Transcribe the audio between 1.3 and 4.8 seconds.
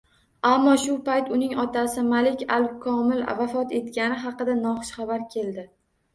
uning otasi Malik al-Komil vafot etgani haqida